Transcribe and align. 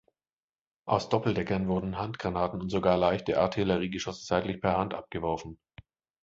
Aus 0.87 1.09
Doppeldeckern 1.09 1.67
wurden 1.67 1.99
Handgranaten 1.99 2.59
und 2.59 2.69
sogar 2.71 2.97
leichte 2.97 3.39
Artilleriegeschosse 3.39 4.25
seitlich 4.25 4.59
per 4.59 4.75
Hand 4.75 4.95
abgeworfen. 4.95 5.59